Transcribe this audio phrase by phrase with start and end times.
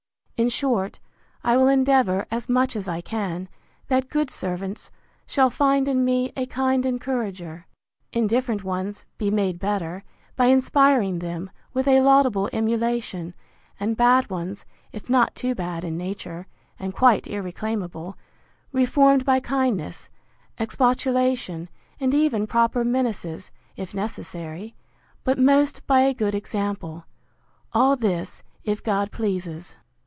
[0.37, 0.97] In short,
[1.43, 3.47] I will endeavour, as much as I can,
[3.89, 4.89] that good servants
[5.27, 7.67] shall find in me a kind encourager;
[8.11, 10.03] indifferent ones be made better,
[10.35, 13.35] by inspiring them with a laudable emulation;
[13.79, 16.47] and bad ones, if not too bad in nature,
[16.79, 18.17] and quite irreclaimable,
[18.71, 20.09] reformed by kindness,
[20.57, 24.73] expostulation, and even proper menaces, if necessary;
[25.23, 27.05] but most by a good example:
[27.73, 29.75] All this if God pleases.